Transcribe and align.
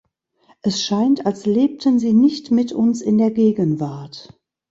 Es 0.63 0.81
scheint, 0.83 1.27
als 1.27 1.45
lebten 1.45 1.99
sie 1.99 2.13
nicht 2.13 2.49
mit 2.49 2.73
uns 2.73 3.03
in 3.03 3.19
der 3.19 3.29
Gegenwart. 3.29 4.35